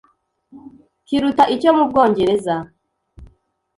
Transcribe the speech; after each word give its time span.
kiruta 1.07 1.43
icyo 1.55 1.69
mu 1.77 1.83
Bwongereza, 1.89 2.55